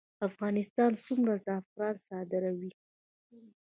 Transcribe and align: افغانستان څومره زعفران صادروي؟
افغانستان 0.29 0.91
څومره 1.05 1.33
زعفران 1.45 1.95
صادروي؟ 2.07 2.71